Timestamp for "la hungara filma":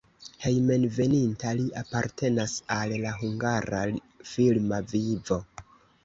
3.03-4.81